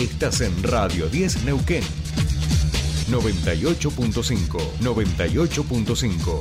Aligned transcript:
Estás 0.00 0.40
en 0.40 0.60
Radio 0.64 1.08
10 1.08 1.44
Neuquén. 1.44 1.84
98.5, 3.10 4.78
98.5. 4.80 6.40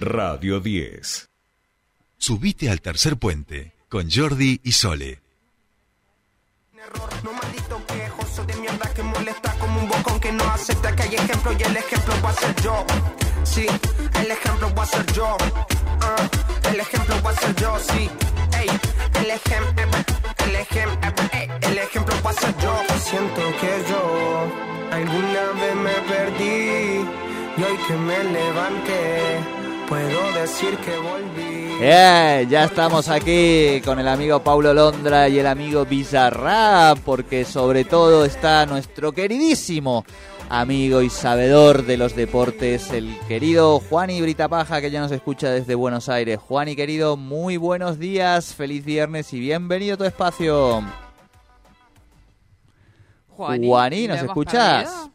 Radio 0.00 0.60
10. 0.60 1.28
Subite 2.18 2.68
al 2.68 2.82
tercer 2.82 3.16
puente 3.16 3.72
con 3.88 4.10
Jordi 4.10 4.60
y 4.62 4.72
Sole. 4.72 5.22
No 7.24 7.32
maldito 7.32 7.80
quejoso 7.86 8.44
de 8.44 8.54
mierda 8.56 8.92
que 8.92 9.02
molesta 9.02 9.54
como 9.58 9.80
un 9.80 9.88
bocón 9.88 10.20
que 10.20 10.32
no 10.32 10.44
acepta 10.44 10.94
que 10.94 11.02
hay 11.04 11.14
ejemplo 11.14 11.52
y 11.58 11.62
el 11.62 11.76
ejemplo 11.76 12.14
va 12.22 12.30
a 12.30 12.34
ser 12.34 12.54
yo. 12.62 12.84
Sí, 13.44 13.66
el 14.20 14.30
ejemplo 14.30 14.74
va 14.74 14.82
a 14.82 14.86
ser 14.86 15.12
yo. 15.12 15.36
Ah, 16.00 16.28
el 16.70 16.80
ejemplo 16.80 17.14
va 17.24 17.30
a 17.30 17.34
ser 17.34 17.54
yo, 17.56 17.78
sí. 17.78 18.10
Ey, 18.60 18.68
el 19.20 19.30
ejemplo, 19.30 19.84
el 20.46 20.54
ejemplo, 20.56 21.10
el 21.62 21.78
ejemplo 21.78 22.14
va 22.24 22.30
a 22.30 22.34
ser 22.34 22.54
yo. 22.58 22.74
Siento 23.08 23.42
que 23.60 23.72
yo 23.90 24.02
alguna 24.92 25.42
vez 25.60 25.74
me 25.86 25.96
perdí 26.12 27.04
y 27.56 27.62
hoy 27.62 27.76
que 27.86 27.94
me 27.94 28.24
levanté 28.24 29.38
puedo 29.88 30.32
decir 30.40 30.76
que 30.78 30.96
volví. 30.98 31.57
Eh, 31.80 32.46
ya 32.50 32.64
estamos 32.64 33.08
aquí 33.08 33.80
con 33.84 34.00
el 34.00 34.08
amigo 34.08 34.42
Paulo 34.42 34.74
Londra 34.74 35.28
y 35.28 35.38
el 35.38 35.46
amigo 35.46 35.84
Bizarrap, 35.84 36.98
porque 37.04 37.44
sobre 37.44 37.84
todo 37.84 38.24
está 38.24 38.66
nuestro 38.66 39.12
queridísimo 39.12 40.04
amigo 40.48 41.02
y 41.02 41.10
sabedor 41.10 41.84
de 41.86 41.96
los 41.96 42.16
deportes, 42.16 42.90
el 42.90 43.16
querido 43.28 43.78
Juani 43.78 44.20
Britapaja, 44.20 44.80
que 44.80 44.90
ya 44.90 45.00
nos 45.00 45.12
escucha 45.12 45.50
desde 45.50 45.76
Buenos 45.76 46.08
Aires. 46.08 46.40
Juani, 46.40 46.74
querido, 46.74 47.16
muy 47.16 47.56
buenos 47.58 48.00
días, 48.00 48.54
feliz 48.54 48.84
viernes 48.84 49.32
y 49.32 49.38
bienvenido 49.38 49.94
a 49.94 49.98
tu 49.98 50.04
espacio. 50.04 50.82
Juani, 53.36 54.08
¿nos 54.08 54.22
escuchas? 54.22 55.10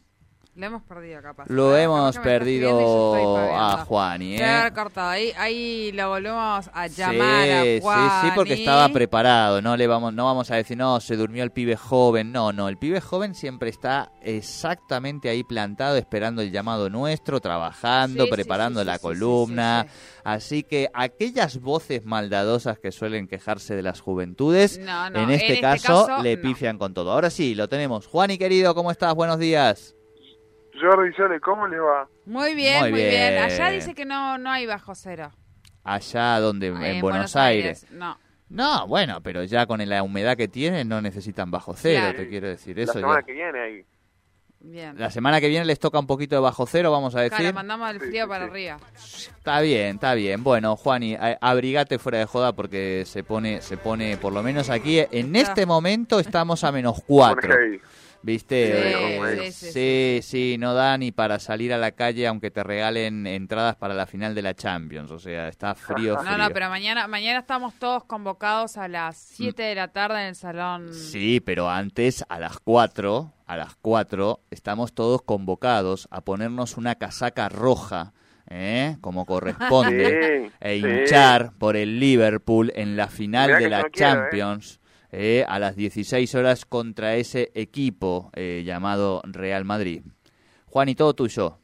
Lo 0.56 0.66
hemos 0.66 0.82
perdido, 0.84 1.20
capaz. 1.20 1.46
Lo 1.48 1.76
hemos 1.76 2.16
perdido 2.18 3.36
a 3.36 3.84
Juani, 3.84 4.36
¿eh? 4.36 4.70
cortado. 4.72 5.08
Ahí, 5.08 5.32
ahí 5.36 5.90
lo 5.90 6.10
volvemos 6.10 6.70
a 6.72 6.86
llamar 6.86 7.50
a 7.50 7.80
Juani. 7.80 7.80
Sí, 7.80 8.28
sí, 8.28 8.32
porque 8.36 8.54
estaba 8.54 8.88
preparado. 8.90 9.60
No 9.60 9.76
le 9.76 9.88
vamos, 9.88 10.14
no 10.14 10.26
vamos 10.26 10.52
a 10.52 10.56
decir, 10.56 10.76
no, 10.76 11.00
se 11.00 11.16
durmió 11.16 11.42
el 11.42 11.50
pibe 11.50 11.76
joven. 11.76 12.30
No, 12.30 12.52
no, 12.52 12.68
el 12.68 12.78
pibe 12.78 13.00
joven 13.00 13.34
siempre 13.34 13.68
está 13.68 14.12
exactamente 14.22 15.28
ahí 15.28 15.42
plantado, 15.42 15.96
esperando 15.96 16.40
el 16.40 16.52
llamado 16.52 16.88
nuestro, 16.88 17.40
trabajando, 17.40 18.28
preparando 18.28 18.84
la 18.84 19.00
columna. 19.00 19.86
Así 20.22 20.62
que 20.62 20.88
aquellas 20.94 21.60
voces 21.60 22.04
maldadosas 22.04 22.78
que 22.78 22.92
suelen 22.92 23.26
quejarse 23.26 23.74
de 23.74 23.82
las 23.82 24.00
juventudes, 24.00 24.78
en, 24.78 25.30
este, 25.30 25.54
este 25.54 25.60
caso, 25.60 26.22
le 26.22 26.38
pifian 26.38 26.78
con 26.78 26.94
todo. 26.94 27.10
Ahora 27.10 27.30
sí, 27.30 27.56
lo 27.56 27.68
tenemos. 27.68 28.06
Juani, 28.06 28.38
querido, 28.38 28.72
¿cómo 28.76 28.92
estás? 28.92 29.14
Buenos 29.16 29.40
días. 29.40 29.96
Jordi 30.80 31.12
Sole, 31.14 31.40
¿cómo 31.40 31.66
le 31.66 31.78
va? 31.78 32.08
Muy 32.26 32.54
bien, 32.54 32.80
muy, 32.80 32.92
bien. 32.92 33.38
Allá 33.38 33.70
dice 33.70 33.94
que 33.94 34.04
no, 34.04 34.38
no 34.38 34.50
hay 34.50 34.66
bajo 34.66 34.94
cero. 34.94 35.30
Allá 35.82 36.40
donde, 36.40 36.68
en, 36.68 37.00
Buenos, 37.00 37.36
Aires. 37.36 37.86
No. 37.90 38.18
No, 38.48 38.86
bueno, 38.86 39.20
pero 39.22 39.42
ya 39.44 39.66
con 39.66 39.86
la 39.86 40.02
humedad 40.02 40.36
que 40.36 40.48
tienen 40.48 40.88
no 40.88 41.00
necesitan 41.00 41.50
bajo 41.50 41.74
cero, 41.74 42.14
te 42.16 42.28
quiero 42.28 42.48
decir. 42.48 42.78
Eso 42.78 42.94
la 42.94 43.00
semana 43.00 43.22
que 43.22 43.32
viene 43.32 43.60
ahí. 43.60 43.84
Bien. 44.60 44.98
La 44.98 45.10
semana 45.10 45.42
que 45.42 45.48
viene 45.48 45.66
les 45.66 45.78
toca 45.78 45.98
un 45.98 46.06
poquito 46.06 46.36
de 46.36 46.40
bajo 46.40 46.64
cero, 46.64 46.90
vamos 46.90 47.14
a 47.14 47.20
decir. 47.20 47.38
Claro, 47.38 47.54
mandamos 47.54 47.90
el 47.90 48.00
frío 48.00 48.26
para 48.26 48.44
arriba. 48.44 48.78
Está 48.94 49.60
bien, 49.60 49.96
está 49.96 50.14
bien. 50.14 50.42
Bueno, 50.42 50.74
Juani, 50.76 51.18
abrigate 51.40 51.98
fuera 51.98 52.18
de 52.18 52.24
joda 52.24 52.54
porque 52.54 53.02
se 53.04 53.22
pone, 53.22 53.60
se 53.60 53.76
pone, 53.76 54.16
por 54.16 54.32
lo 54.32 54.42
menos 54.42 54.70
aquí, 54.70 55.00
en 55.10 55.36
este 55.36 55.66
momento 55.66 56.18
estamos 56.18 56.64
a 56.64 56.72
menos 56.72 57.02
cuatro. 57.06 57.54
¿Viste? 58.24 59.52
Sí, 59.52 60.20
sí, 60.22 60.56
no 60.58 60.72
da 60.72 60.96
ni 60.96 61.12
para 61.12 61.38
salir 61.38 61.74
a 61.74 61.78
la 61.78 61.92
calle 61.92 62.26
aunque 62.26 62.50
te 62.50 62.62
regalen 62.62 63.26
entradas 63.26 63.76
para 63.76 63.92
la 63.92 64.06
final 64.06 64.34
de 64.34 64.40
la 64.40 64.54
Champions. 64.54 65.10
O 65.10 65.18
sea, 65.18 65.48
está 65.48 65.74
frío, 65.74 66.16
No, 66.24 66.38
no, 66.38 66.48
pero 66.48 66.70
mañana, 66.70 67.06
mañana 67.06 67.40
estamos 67.40 67.74
todos 67.74 68.04
convocados 68.04 68.78
a 68.78 68.88
las 68.88 69.18
7 69.18 69.62
de 69.62 69.74
la 69.74 69.88
tarde 69.88 70.22
en 70.22 70.28
el 70.28 70.34
salón. 70.36 70.94
Sí, 70.94 71.40
pero 71.40 71.68
antes, 71.68 72.24
a 72.30 72.38
las 72.38 72.58
4, 72.60 73.30
a 73.46 73.56
las 73.58 73.76
4, 73.76 74.40
estamos 74.50 74.94
todos 74.94 75.20
convocados 75.20 76.08
a 76.10 76.22
ponernos 76.22 76.78
una 76.78 76.94
casaca 76.94 77.50
roja. 77.50 78.14
¿eh? 78.48 78.96
como 79.02 79.26
corresponde, 79.26 80.50
e 80.60 80.76
hinchar 80.76 81.52
por 81.58 81.76
el 81.76 81.98
Liverpool 81.98 82.72
en 82.74 82.96
la 82.96 83.08
final 83.08 83.58
de 83.58 83.68
la 83.68 83.80
¿eh? 83.80 83.90
Champions. 83.92 84.80
Eh, 84.80 84.83
a 85.46 85.58
las 85.58 85.76
16 85.76 86.34
horas 86.34 86.64
contra 86.64 87.16
ese 87.16 87.50
equipo 87.54 88.30
eh, 88.34 88.62
llamado 88.64 89.22
Real 89.24 89.64
Madrid. 89.64 90.02
Juan, 90.66 90.88
y 90.88 90.94
todo 90.94 91.14
tuyo. 91.14 91.58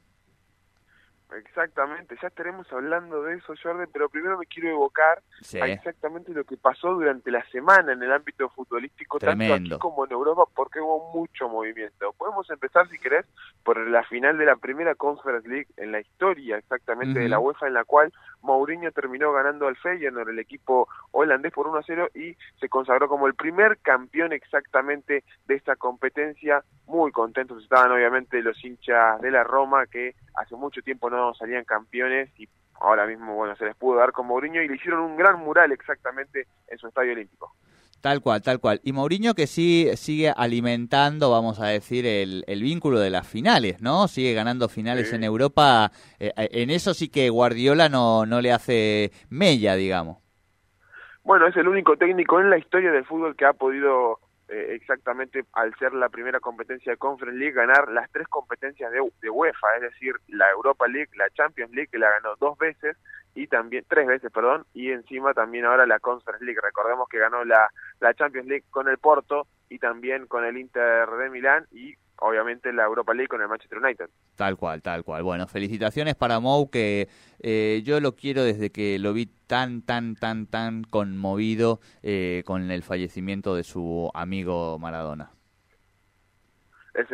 Exactamente, 1.37 2.17
ya 2.21 2.29
estaremos 2.29 2.71
hablando 2.73 3.23
de 3.23 3.37
eso, 3.37 3.55
Jordi, 3.63 3.85
pero 3.93 4.09
primero 4.09 4.39
me 4.39 4.47
quiero 4.47 4.71
evocar 4.71 5.23
a 5.61 5.67
exactamente 5.67 6.33
lo 6.33 6.45
que 6.45 6.57
pasó 6.57 6.93
durante 6.95 7.31
la 7.31 7.45
semana 7.51 7.93
en 7.93 8.03
el 8.03 8.13
ámbito 8.13 8.49
futbolístico, 8.49 9.19
tanto 9.19 9.55
aquí 9.55 9.71
como 9.79 10.05
en 10.05 10.13
Europa, 10.13 10.45
porque 10.55 10.81
hubo 10.81 11.13
mucho 11.13 11.49
movimiento. 11.49 12.13
Podemos 12.19 12.49
empezar, 12.51 12.89
si 12.89 12.99
querés, 12.99 13.27
por 13.63 13.79
la 13.79 14.03
final 14.05 14.39
de 14.39 14.47
la 14.47 14.57
primera 14.57 14.95
Conference 14.95 15.49
League 15.49 15.69
en 15.77 15.93
la 15.93 16.01
historia 16.01 16.59
exactamente 16.59 17.21
de 17.21 17.29
la 17.29 17.39
UEFA, 17.39 17.69
en 17.69 17.75
la 17.75 17.85
cual 17.85 18.13
Mourinho 18.43 18.91
terminó 18.93 19.33
ganando 19.33 19.69
al 19.69 19.77
Feyenoord, 19.77 20.31
el 20.31 20.39
equipo 20.39 20.89
holandés, 21.13 21.53
por 21.53 21.67
1 21.67 21.79
a 21.79 21.83
0 21.83 22.09
y 22.15 22.37
se 22.59 22.69
consagró 22.69 23.09
como 23.09 23.27
el 23.27 23.35
primer 23.35 23.79
campeón 23.79 24.33
exactamente 24.33 25.25
de 25.47 25.55
esta 25.55 25.77
competencia. 25.77 26.65
Muy 26.87 27.13
contentos 27.13 27.63
estaban 27.63 27.93
obviamente 27.93 28.43
los 28.43 28.63
hinchas 28.65 29.21
de 29.21 29.31
la 29.31 29.45
Roma 29.45 29.87
que 29.87 30.15
hace 30.35 30.57
mucho 30.57 30.83
tiempo 30.83 31.11
no 31.11 31.35
salían 31.35 31.65
campeones 31.65 32.31
y 32.39 32.49
ahora 32.81 33.07
mismo 33.07 33.35
bueno 33.35 33.57
se 33.57 33.65
les 33.67 33.77
pudo 33.77 33.99
dar 33.99 34.13
con 34.13 34.27
Mourinho 34.27 34.63
y 34.63 34.69
le 34.69 34.77
hicieron 34.77 35.01
un 35.01 35.17
gran 35.17 35.39
mural 35.39 35.73
exactamente 35.73 36.47
en 36.69 36.79
su 36.79 36.87
estadio 36.87 37.13
olímpico. 37.13 37.55
Tal 38.01 38.23
cual, 38.23 38.41
tal 38.41 38.61
cual. 38.61 38.81
Y 38.83 38.93
Mourinho 38.93 39.35
que 39.35 39.47
sí 39.47 39.91
sigue 39.97 40.33
alimentando, 40.35 41.31
vamos 41.31 41.61
a 41.61 41.67
decir, 41.67 42.07
el, 42.07 42.45
el 42.47 42.63
vínculo 42.63 42.99
de 42.99 43.11
las 43.11 43.29
finales, 43.29 43.83
¿no? 43.83 44.09
Sigue 44.09 44.33
ganando 44.33 44.71
finales 44.71 45.13
en 45.13 45.23
Europa. 45.23 45.91
Eh, 46.19 46.33
eh, 46.35 46.49
en 46.53 46.71
eso 46.71 46.95
sí 46.95 47.11
que 47.11 47.29
Guardiola 47.29 47.91
no, 47.91 48.25
no 48.25 48.41
le 48.41 48.53
hace 48.53 49.11
mella, 49.29 49.75
digamos. 49.75 50.17
Bueno, 51.25 51.47
es 51.47 51.57
el 51.57 51.69
único 51.69 51.99
técnico 51.99 52.41
en 52.41 52.49
la 52.49 52.57
historia 52.57 52.91
del 52.91 53.05
fútbol 53.05 53.37
que 53.37 53.45
ha 53.45 53.53
podido 53.53 54.19
eh, 54.51 54.75
exactamente 54.75 55.45
al 55.53 55.73
ser 55.77 55.95
la 55.95 56.09
primera 56.09 56.41
competencia 56.41 56.91
de 56.91 56.99
Conference 56.99 57.39
League 57.39 57.55
ganar 57.55 57.89
las 57.91 58.11
tres 58.11 58.27
competencias 58.27 58.91
de, 58.91 58.99
de, 59.23 59.31
UEFA, 59.31 59.77
es 59.77 59.83
decir, 59.83 60.15
la 60.27 60.51
Europa 60.51 60.89
League, 60.89 61.11
la 61.17 61.31
Champions 61.31 61.73
League 61.73 61.89
que 61.91 61.99
la 61.99 62.11
ganó 62.11 62.35
dos 62.41 62.59
veces 62.59 62.97
y 63.35 63.47
también 63.47 63.85
tres 63.89 64.09
veces, 64.09 64.33
perdón, 64.33 64.67
y 64.75 64.91
encima 64.91 65.35
también 65.35 65.67
ahora 65.67 65.87
la 65.87 66.01
Conference 66.01 66.45
League. 66.45 66.61
Recordemos 66.61 67.09
que 67.09 67.19
ganó 67.19 67.45
la, 67.45 67.71
la 68.01 68.13
Champions 68.15 68.49
League 68.49 68.65
con 68.71 68.89
el 68.89 68.99
Porto 68.99 69.47
y 69.69 69.79
también 69.79 70.27
con 70.27 70.45
el 70.45 70.59
Inter 70.59 71.09
de 71.09 71.31
Milán 71.31 71.67
y 71.71 71.95
obviamente 72.21 72.73
la 72.73 72.85
Europa 72.85 73.13
League 73.13 73.29
con 73.29 73.43
el 73.43 73.49
Manchester 73.49 73.79
United. 73.79 74.09
Tal 74.37 74.57
cual, 74.57 74.83
tal 74.83 75.05
cual. 75.05 75.23
Bueno, 75.23 75.47
felicitaciones 75.47 76.15
para 76.15 76.41
Mou, 76.41 76.71
que 76.71 77.09
eh, 77.41 77.83
yo 77.85 78.01
lo 78.01 78.15
quiero 78.15 78.45
desde 78.45 78.71
que 78.71 78.99
lo 78.99 79.13
vi 79.13 79.27
tan, 79.47 79.83
tan, 79.83 80.15
tan, 80.15 80.47
tan 80.47 80.85
conmovido 80.85 81.81
eh, 82.03 82.43
con 82.47 82.71
el 82.71 82.83
fallecimiento 82.83 83.55
de 83.55 83.65
su 83.65 84.11
amigo 84.15 84.79
Maradona. 84.79 85.31
Es, 86.95 87.09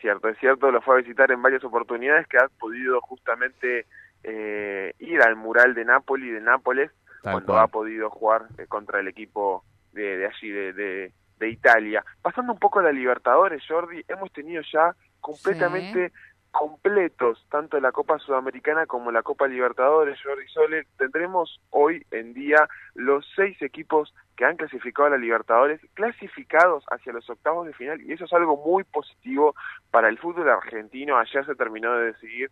cierto, 0.00 0.28
es 0.28 0.38
cierto, 0.38 0.70
lo 0.70 0.80
fue 0.82 0.94
a 0.94 0.98
visitar 0.98 1.30
en 1.32 1.42
varias 1.42 1.64
oportunidades 1.64 2.26
que 2.28 2.38
ha 2.38 2.48
podido 2.58 3.00
justamente 3.00 3.86
eh, 4.22 4.92
ir 4.98 5.22
al 5.22 5.36
mural 5.36 5.74
de 5.74 5.84
Nápoli, 5.84 6.30
de 6.30 6.40
Nápoles, 6.40 6.90
cuando 7.22 7.58
ha 7.58 7.66
podido 7.66 8.08
jugar 8.08 8.46
contra 8.68 9.00
el 9.00 9.08
equipo 9.08 9.64
de, 9.92 10.18
de 10.18 10.26
allí, 10.26 10.50
de, 10.50 10.72
de 10.72 11.12
Italia. 11.48 12.04
Pasando 12.22 12.52
un 12.52 12.58
poco 12.58 12.80
a 12.80 12.82
la 12.82 12.92
Libertadores, 12.92 13.62
Jordi, 13.66 14.04
hemos 14.08 14.32
tenido 14.32 14.62
ya 14.72 14.94
completamente 15.20 16.12
completos 16.50 17.46
tanto 17.48 17.78
la 17.78 17.92
Copa 17.92 18.18
Sudamericana 18.18 18.86
como 18.86 19.12
la 19.12 19.22
Copa 19.22 19.46
Libertadores, 19.46 20.18
Jordi 20.22 20.48
Sole. 20.48 20.86
Tendremos 20.98 21.60
hoy 21.70 22.04
en 22.10 22.34
día 22.34 22.68
los 22.94 23.26
seis 23.36 23.60
equipos 23.62 24.12
que 24.36 24.44
han 24.44 24.56
clasificado 24.56 25.06
a 25.06 25.10
la 25.10 25.18
Libertadores, 25.18 25.80
clasificados 25.94 26.84
hacia 26.90 27.12
los 27.12 27.28
octavos 27.28 27.66
de 27.66 27.74
final, 27.74 28.00
y 28.00 28.12
eso 28.12 28.24
es 28.24 28.32
algo 28.32 28.56
muy 28.56 28.84
positivo 28.84 29.54
para 29.90 30.08
el 30.08 30.18
fútbol 30.18 30.48
argentino. 30.48 31.18
Ayer 31.18 31.44
se 31.44 31.54
terminó 31.54 31.94
de 31.94 32.06
decidir 32.06 32.50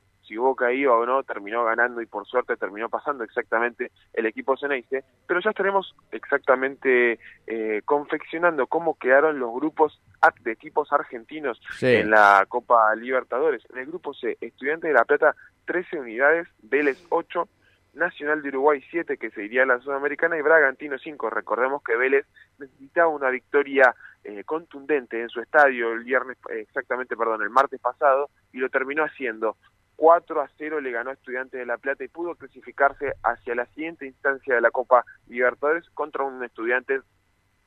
Boca 0.58 0.72
iba 0.72 0.96
o 0.96 1.06
no, 1.06 1.22
terminó 1.22 1.64
ganando 1.64 2.02
y 2.02 2.06
por 2.06 2.26
suerte 2.26 2.56
terminó 2.56 2.88
pasando 2.88 3.22
exactamente 3.22 3.92
el 4.12 4.26
equipo 4.26 4.56
Ceneice, 4.56 5.04
pero 5.26 5.40
ya 5.40 5.50
estaremos 5.50 5.94
exactamente 6.10 7.20
eh, 7.46 7.82
confeccionando 7.84 8.66
cómo 8.66 8.98
quedaron 8.98 9.38
los 9.38 9.54
grupos 9.54 10.00
de 10.42 10.50
equipos 10.50 10.92
argentinos 10.92 11.60
en 11.80 12.10
la 12.10 12.44
Copa 12.48 12.92
Libertadores. 12.96 13.62
En 13.72 13.78
el 13.78 13.86
grupo 13.86 14.14
C, 14.14 14.36
Estudiantes 14.40 14.88
de 14.88 14.94
La 14.94 15.04
Plata, 15.04 15.36
13 15.66 16.00
unidades, 16.00 16.48
Vélez 16.62 16.98
8, 17.10 17.48
Nacional 17.94 18.42
de 18.42 18.48
Uruguay 18.48 18.82
7 18.90 19.16
que 19.16 19.30
se 19.30 19.44
iría 19.44 19.62
a 19.62 19.66
la 19.66 19.80
Sudamericana 19.80 20.36
y 20.36 20.42
Bragantino 20.42 20.98
5. 20.98 21.30
Recordemos 21.30 21.82
que 21.82 21.96
Vélez 21.96 22.26
necesitaba 22.58 23.08
una 23.08 23.30
victoria 23.30 23.94
eh, 24.24 24.44
contundente 24.44 25.20
en 25.20 25.28
su 25.28 25.40
estadio 25.40 25.92
el 25.92 26.04
viernes, 26.04 26.36
eh, 26.50 26.60
exactamente, 26.60 27.16
perdón, 27.16 27.42
el 27.42 27.50
martes 27.50 27.80
pasado 27.80 28.30
y 28.52 28.58
lo 28.58 28.68
terminó 28.68 29.04
haciendo. 29.04 29.56
4 29.98 30.40
a 30.40 30.48
0 30.56 30.80
le 30.80 30.92
ganó 30.92 31.10
a 31.10 31.14
Estudiantes 31.14 31.58
de 31.58 31.66
La 31.66 31.76
Plata 31.76 32.04
y 32.04 32.08
pudo 32.08 32.36
clasificarse 32.36 33.14
hacia 33.24 33.56
la 33.56 33.66
siguiente 33.66 34.06
instancia 34.06 34.54
de 34.54 34.60
la 34.60 34.70
Copa 34.70 35.04
Libertadores 35.26 35.90
contra 35.90 36.22
un 36.22 36.42
Estudiantes 36.44 37.02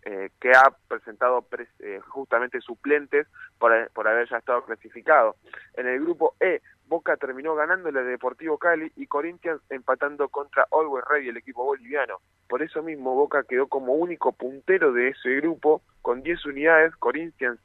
eh, 0.04 0.30
que 0.40 0.52
ha 0.52 0.74
presentado 0.88 1.46
eh, 1.80 2.00
justamente 2.08 2.62
suplentes 2.62 3.28
por, 3.60 3.92
por, 3.92 4.08
haber 4.08 4.30
ya 4.30 4.38
estado 4.38 4.64
clasificado. 4.64 5.36
En 5.76 5.88
el 5.88 6.00
grupo 6.00 6.36
E, 6.40 6.62
Boca 6.88 7.18
terminó 7.18 7.54
ganándole 7.54 8.00
a 8.00 8.04
Deportivo 8.04 8.58
Cali 8.58 8.94
y 8.96 9.08
Corinthians 9.08 9.62
empatando 9.70 10.30
contra 10.30 10.66
Always 10.72 11.04
Ready, 11.10 11.28
el 11.28 11.38
equipo 11.38 11.66
boliviano. 11.66 12.22
Por 12.48 12.64
eso 12.64 12.82
mismo 12.82 13.14
Boca 13.14 13.44
quedó 13.44 13.68
como 13.68 13.94
único 13.94 14.32
puntero 14.32 14.94
de 14.94 15.10
ese 15.10 15.36
grupo 15.36 15.82
con 16.02 16.24
10 16.24 16.46
unidades, 16.46 16.96
Corinthians 16.96 17.60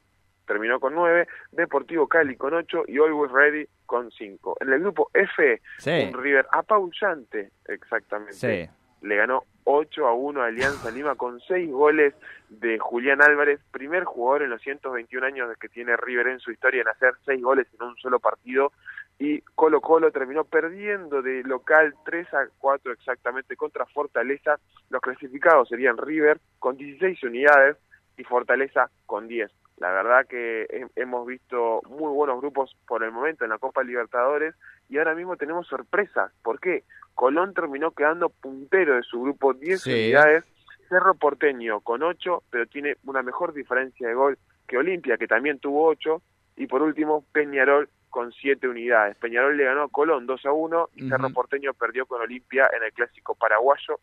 terminó 0.47 0.79
con 0.79 0.95
9, 0.95 1.27
Deportivo 1.51 2.07
Cali 2.07 2.35
con 2.35 2.53
8 2.53 2.85
y 2.87 2.97
Always 2.97 3.31
Ready 3.31 3.67
con 3.85 4.09
5. 4.09 4.57
En 4.61 4.73
el 4.73 4.79
grupo 4.79 5.11
F, 5.13 5.61
un 5.85 6.23
River 6.23 6.47
apaullante, 6.51 7.51
exactamente. 7.67 8.71
Le 9.01 9.15
ganó 9.15 9.43
8 9.65 10.07
a 10.07 10.13
1 10.13 10.41
a 10.41 10.47
Alianza 10.47 10.89
Lima 10.89 11.13
con 11.15 11.39
6 11.39 11.71
goles 11.71 12.15
de 12.49 12.79
Julián 12.79 13.21
Álvarez, 13.21 13.59
primer 13.71 14.05
jugador 14.05 14.43
en 14.43 14.49
los 14.49 14.61
121 14.61 15.25
años 15.25 15.55
que 15.59 15.69
tiene 15.69 15.95
River 15.97 16.27
en 16.29 16.39
su 16.39 16.51
historia 16.51 16.81
en 16.81 16.87
hacer 16.87 17.13
6 17.25 17.41
goles 17.43 17.67
en 17.79 17.85
un 17.85 17.95
solo 17.97 18.19
partido 18.19 18.71
y 19.19 19.41
Colo 19.55 19.81
Colo 19.81 20.11
terminó 20.11 20.43
perdiendo 20.43 21.21
de 21.21 21.43
local 21.43 21.93
3 22.05 22.33
a 22.33 22.47
4 22.59 22.91
exactamente 22.91 23.55
contra 23.55 23.85
Fortaleza. 23.87 24.59
Los 24.89 25.01
clasificados 25.01 25.69
serían 25.69 25.97
River 25.97 26.39
con 26.59 26.77
16 26.77 27.23
unidades 27.23 27.77
y 28.17 28.23
Fortaleza 28.23 28.89
con 29.05 29.27
10. 29.27 29.51
La 29.77 29.91
verdad 29.91 30.25
que 30.27 30.65
hemos 30.95 31.27
visto 31.27 31.81
muy 31.87 32.11
buenos 32.11 32.39
grupos 32.41 32.75
por 32.87 33.03
el 33.03 33.11
momento 33.11 33.43
en 33.43 33.51
la 33.51 33.59
Copa 33.59 33.83
Libertadores 33.83 34.55
y 34.89 34.97
ahora 34.97 35.13
mismo 35.13 35.37
tenemos 35.37 35.67
sorpresas. 35.67 36.31
¿Por 36.41 36.59
qué? 36.59 36.83
Colón 37.13 37.53
terminó 37.53 37.91
quedando 37.91 38.29
puntero 38.29 38.95
de 38.95 39.03
su 39.03 39.21
grupo 39.21 39.53
10 39.53 39.85
unidades, 39.85 40.43
Cerro 40.89 41.13
Porteño 41.15 41.81
con 41.81 42.01
8, 42.01 42.43
pero 42.49 42.65
tiene 42.65 42.97
una 43.05 43.21
mejor 43.21 43.53
diferencia 43.53 44.07
de 44.07 44.13
gol 44.15 44.37
que 44.67 44.77
Olimpia, 44.77 45.17
que 45.17 45.27
también 45.27 45.59
tuvo 45.59 45.85
8, 45.87 46.21
y 46.57 46.67
por 46.67 46.81
último 46.81 47.23
Peñarol 47.31 47.89
con 48.09 48.31
7 48.31 48.67
unidades. 48.67 49.15
Peñarol 49.17 49.57
le 49.57 49.65
ganó 49.65 49.83
a 49.83 49.89
Colón 49.89 50.25
2 50.25 50.45
a 50.45 50.51
1 50.51 50.89
y 50.95 51.07
Cerro 51.07 51.29
Porteño 51.29 51.73
perdió 51.73 52.05
con 52.07 52.21
Olimpia 52.21 52.67
en 52.75 52.83
el 52.83 52.93
clásico 52.93 53.35
paraguayo, 53.35 53.99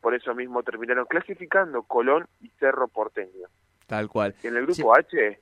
por 0.00 0.14
eso 0.14 0.34
mismo 0.34 0.62
terminaron 0.62 1.06
clasificando 1.06 1.82
Colón 1.82 2.26
y 2.40 2.48
Cerro 2.60 2.86
Porteño. 2.86 3.48
Tal 3.86 4.08
cual. 4.08 4.34
En 4.42 4.56
el 4.56 4.66
grupo 4.66 4.96
H, 4.96 5.40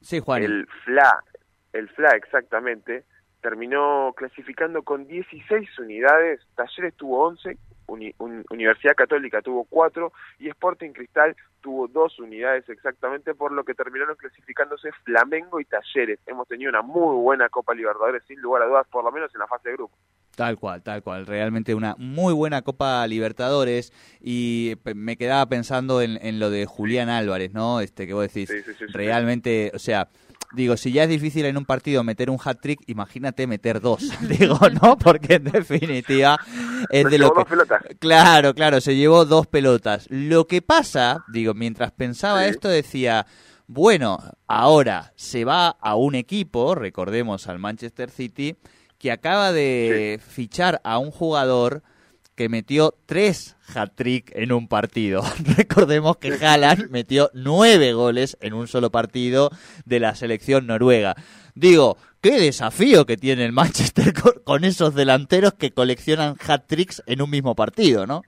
sí, 0.00 0.20
Juan. 0.20 0.42
el 0.42 0.68
FLA, 0.84 1.24
el 1.72 1.88
FLA 1.88 2.10
exactamente, 2.10 3.04
terminó 3.40 4.14
clasificando 4.16 4.82
con 4.82 5.06
16 5.06 5.78
unidades, 5.80 6.40
Talleres 6.54 6.94
tuvo 6.94 7.26
11, 7.26 7.58
Universidad 7.88 8.94
Católica 8.94 9.42
tuvo 9.42 9.64
4 9.64 10.12
y 10.38 10.48
Sporting 10.48 10.92
Cristal 10.92 11.36
tuvo 11.60 11.88
2 11.88 12.20
unidades 12.20 12.68
exactamente, 12.68 13.34
por 13.34 13.52
lo 13.52 13.64
que 13.64 13.74
terminaron 13.74 14.16
clasificándose 14.16 14.92
Flamengo 15.04 15.60
y 15.60 15.64
Talleres. 15.64 16.20
Hemos 16.26 16.48
tenido 16.48 16.70
una 16.70 16.82
muy 16.82 17.16
buena 17.16 17.48
Copa 17.48 17.74
Libertadores, 17.74 18.22
sin 18.26 18.40
lugar 18.40 18.62
a 18.62 18.66
dudas, 18.66 18.86
por 18.88 19.04
lo 19.04 19.12
menos 19.12 19.34
en 19.34 19.40
la 19.40 19.46
fase 19.46 19.70
de 19.70 19.74
grupo. 19.76 19.96
Tal 20.34 20.58
cual, 20.58 20.82
tal 20.82 21.02
cual. 21.02 21.26
Realmente 21.26 21.74
una 21.74 21.94
muy 21.98 22.32
buena 22.32 22.62
Copa 22.62 23.06
Libertadores 23.06 23.92
y 24.20 24.74
me 24.94 25.16
quedaba 25.16 25.46
pensando 25.46 26.00
en, 26.00 26.38
lo 26.38 26.50
de 26.50 26.64
Julián 26.64 27.10
Álvarez, 27.10 27.52
¿no? 27.52 27.80
Este 27.80 28.06
que 28.06 28.14
vos 28.14 28.22
decís, 28.22 28.50
realmente, 28.92 29.70
o 29.74 29.78
sea, 29.78 30.08
digo, 30.52 30.76
si 30.76 30.92
ya 30.92 31.04
es 31.04 31.10
difícil 31.10 31.44
en 31.44 31.56
un 31.56 31.64
partido 31.64 32.02
meter 32.02 32.30
un 32.30 32.38
hat-trick, 32.42 32.80
imagínate 32.86 33.46
meter 33.46 33.80
dos, 33.80 34.10
digo, 34.38 34.58
¿no? 34.82 34.96
Porque 34.96 35.34
en 35.34 35.44
definitiva 35.44 36.38
es 36.90 37.10
de 37.10 37.18
lo 37.18 37.32
que... 37.34 37.44
Claro, 37.98 38.54
claro, 38.54 38.80
se 38.80 38.96
llevó 38.96 39.24
dos 39.24 39.46
pelotas. 39.46 40.06
Lo 40.10 40.46
que 40.46 40.62
pasa, 40.62 41.24
digo, 41.28 41.52
mientras 41.54 41.92
pensaba 41.92 42.46
esto 42.46 42.68
decía, 42.68 43.26
bueno, 43.66 44.18
ahora 44.46 45.12
se 45.16 45.44
va 45.44 45.68
a 45.68 45.96
un 45.96 46.14
equipo, 46.14 46.74
recordemos 46.74 47.48
al 47.48 47.58
Manchester 47.58 48.10
City, 48.10 48.56
que 49.02 49.10
acaba 49.10 49.52
de 49.52 50.20
fichar 50.24 50.80
a 50.84 50.98
un 50.98 51.10
jugador 51.10 51.82
que 52.36 52.48
metió 52.48 52.94
tres 53.04 53.56
hat-trick 53.74 54.30
en 54.36 54.52
un 54.52 54.68
partido. 54.68 55.24
Recordemos 55.56 56.18
que 56.18 56.32
Haaland 56.32 56.88
metió 56.88 57.28
nueve 57.34 57.94
goles 57.94 58.38
en 58.40 58.54
un 58.54 58.68
solo 58.68 58.92
partido 58.92 59.50
de 59.84 59.98
la 59.98 60.14
selección 60.14 60.68
noruega. 60.68 61.16
Digo, 61.56 61.98
qué 62.20 62.38
desafío 62.38 63.04
que 63.04 63.16
tiene 63.16 63.44
el 63.44 63.50
Manchester 63.50 64.14
con, 64.44 64.64
esos 64.64 64.94
delanteros 64.94 65.54
que 65.54 65.72
coleccionan 65.72 66.36
hat-tricks 66.38 67.02
en 67.06 67.22
un 67.22 67.30
mismo 67.30 67.56
partido, 67.56 68.06
¿no? 68.06 68.22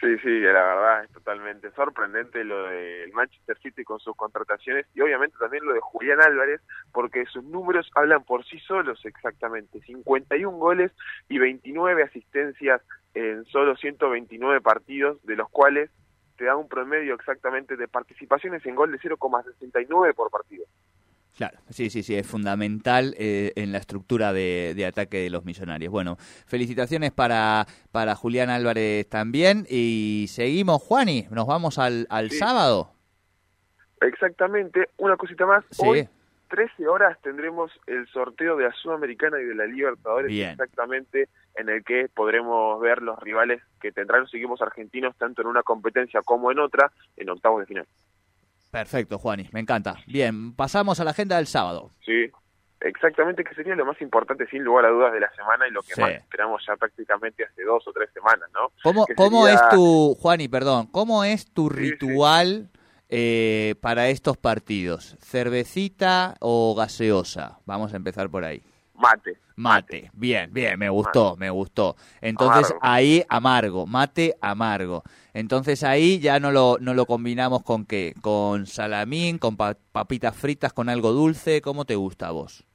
Sí, 0.00 0.16
sí, 0.22 0.40
la 0.40 0.52
verdad 0.52 1.04
es 1.04 1.10
totalmente 1.10 1.70
sorprendente 1.72 2.42
lo 2.42 2.68
del 2.68 3.12
Manchester 3.12 3.58
City 3.58 3.84
con 3.84 4.00
sus 4.00 4.16
contrataciones 4.16 4.86
y 4.94 5.02
obviamente 5.02 5.36
también 5.38 5.66
lo 5.66 5.74
de 5.74 5.80
Julián 5.80 6.22
Álvarez 6.22 6.62
porque 6.90 7.26
sus 7.26 7.44
números 7.44 7.90
hablan 7.94 8.24
por 8.24 8.42
sí 8.46 8.58
solos 8.60 9.04
exactamente. 9.04 9.78
51 9.82 10.56
goles 10.56 10.90
y 11.28 11.38
29 11.38 12.02
asistencias 12.02 12.80
en 13.12 13.44
solo 13.44 13.76
129 13.76 14.62
partidos, 14.62 15.22
de 15.26 15.36
los 15.36 15.50
cuales 15.50 15.90
te 16.38 16.46
da 16.46 16.56
un 16.56 16.68
promedio 16.68 17.14
exactamente 17.14 17.76
de 17.76 17.86
participaciones 17.86 18.64
en 18.64 18.76
gol 18.76 18.92
de 18.92 18.98
0,69 18.98 20.14
por 20.14 20.30
partido. 20.30 20.64
Claro, 21.40 21.56
sí, 21.70 21.88
sí, 21.88 22.02
sí, 22.02 22.14
es 22.14 22.26
fundamental 22.26 23.14
eh, 23.16 23.52
en 23.56 23.72
la 23.72 23.78
estructura 23.78 24.34
de, 24.34 24.84
ataque 24.86 25.16
de 25.22 25.30
los 25.30 25.46
millonarios. 25.46 25.90
Bueno, 25.90 26.16
felicitaciones 26.18 27.12
para, 27.12 27.66
para 27.90 28.14
Julián 28.14 28.50
Álvarez 28.50 29.08
también. 29.08 29.64
Y 29.66 30.26
seguimos, 30.28 30.82
Juani, 30.82 31.28
nos 31.30 31.46
vamos 31.46 31.78
al, 31.78 32.06
al 32.10 32.30
sábado. 32.30 32.92
Exactamente, 34.02 34.90
una 34.98 35.16
cosita 35.16 35.46
más. 35.46 35.64
Hoy, 35.78 36.06
13 36.50 36.86
horas, 36.86 37.16
tendremos 37.22 37.72
el 37.86 38.06
sorteo 38.08 38.58
de 38.58 38.64
la 38.64 38.72
Sudamericana 38.74 39.40
y 39.40 39.44
de 39.46 39.54
la 39.54 39.64
Libertadores, 39.64 40.30
exactamente 40.30 41.30
en 41.54 41.70
el 41.70 41.82
que 41.82 42.10
podremos 42.14 42.78
ver 42.82 43.00
los 43.00 43.18
rivales 43.18 43.62
que 43.80 43.92
tendrán 43.92 44.20
los 44.20 44.34
equipos 44.34 44.60
argentinos 44.60 45.16
tanto 45.16 45.40
en 45.40 45.48
una 45.48 45.62
competencia 45.62 46.20
como 46.22 46.52
en 46.52 46.58
otra 46.58 46.92
en 47.16 47.30
octavos 47.30 47.60
de 47.60 47.66
final. 47.66 47.86
Perfecto, 48.70 49.18
Juani, 49.18 49.48
me 49.52 49.60
encanta. 49.60 49.96
Bien, 50.06 50.54
pasamos 50.54 51.00
a 51.00 51.04
la 51.04 51.10
agenda 51.10 51.36
del 51.36 51.46
sábado. 51.46 51.90
Sí, 52.04 52.30
exactamente, 52.80 53.42
que 53.42 53.54
sería 53.54 53.74
lo 53.74 53.84
más 53.84 54.00
importante, 54.00 54.46
sin 54.46 54.62
lugar 54.62 54.84
a 54.86 54.90
dudas, 54.90 55.12
de 55.12 55.20
la 55.20 55.30
semana 55.34 55.66
y 55.68 55.72
lo 55.72 55.82
que 55.82 56.00
más 56.00 56.10
esperamos 56.12 56.62
ya 56.66 56.76
prácticamente 56.76 57.44
hace 57.44 57.64
dos 57.64 57.86
o 57.88 57.92
tres 57.92 58.10
semanas, 58.12 58.48
¿no? 58.54 58.72
¿Cómo, 58.82 59.06
¿cómo 59.16 59.48
es 59.48 59.60
tu, 59.70 60.14
Juani, 60.20 60.48
perdón, 60.48 60.86
cómo 60.86 61.24
es 61.24 61.52
tu 61.52 61.68
ritual 61.68 62.70
eh, 63.08 63.74
para 63.80 64.08
estos 64.08 64.36
partidos? 64.36 65.16
¿Cervecita 65.20 66.36
o 66.40 66.74
gaseosa? 66.76 67.58
Vamos 67.66 67.92
a 67.92 67.96
empezar 67.96 68.30
por 68.30 68.44
ahí. 68.44 68.62
Mate. 69.00 69.38
Mate. 69.56 70.10
Bien, 70.12 70.52
bien, 70.52 70.78
me 70.78 70.90
gustó, 70.90 71.36
me 71.36 71.48
gustó. 71.48 71.96
Entonces 72.20 72.74
ahí 72.82 73.24
amargo, 73.28 73.86
mate 73.86 74.36
amargo. 74.40 75.02
Entonces 75.32 75.84
ahí 75.84 76.18
ya 76.18 76.38
no 76.38 76.50
lo, 76.50 76.76
no 76.80 76.92
lo 76.92 77.06
combinamos 77.06 77.62
con 77.62 77.86
qué? 77.86 78.14
Con 78.20 78.66
salamín, 78.66 79.38
con 79.38 79.56
papitas 79.56 80.36
fritas, 80.36 80.72
con 80.72 80.88
algo 80.88 81.12
dulce. 81.12 81.62
¿Cómo 81.62 81.84
te 81.86 81.94
gusta 81.94 82.28
a 82.28 82.32
vos? 82.32 82.66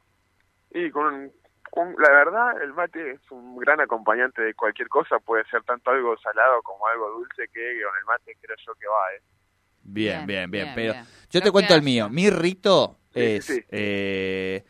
Y 0.72 0.90
con, 0.90 1.32
la 1.76 2.10
verdad, 2.10 2.62
el 2.62 2.74
mate 2.74 3.12
es 3.12 3.32
un 3.32 3.58
gran 3.58 3.82
acompañante 3.82 4.42
de 4.42 4.54
cualquier 4.56 4.88
cosa. 4.88 5.20
Puede 5.20 5.46
ser 5.46 5.64
tanto 5.64 5.92
algo 5.92 6.18
salado 6.18 6.62
como 6.64 6.88
algo 6.88 7.10
dulce 7.12 7.48
que 7.54 7.82
con 7.84 7.98
el 7.98 8.06
mate 8.06 8.36
creo 8.42 8.58
yo 8.66 8.74
que 8.74 8.88
va, 8.88 9.14
¿eh? 9.16 9.22
Bien, 9.88 10.26
bien, 10.26 10.50
bien. 10.50 10.72
pero 10.74 10.94
yo 11.30 11.42
te 11.42 11.52
cuento 11.52 11.76
el 11.76 11.84
mío. 11.84 12.10
Mi 12.10 12.32
rito 12.32 12.98
es... 13.14 13.64
Eh, 13.70 14.66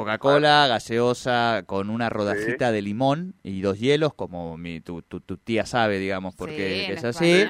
Coca-Cola, 0.00 0.66
gaseosa, 0.66 1.64
con 1.66 1.90
una 1.90 2.08
rodajita 2.08 2.72
de 2.72 2.82
limón 2.82 3.34
y 3.42 3.60
dos 3.60 3.78
hielos, 3.78 4.14
como 4.14 4.56
mi, 4.56 4.80
tu, 4.80 5.02
tu, 5.02 5.20
tía 5.36 5.66
sabe, 5.66 5.98
digamos, 5.98 6.34
porque 6.34 6.92
es 6.92 7.04
así. 7.04 7.46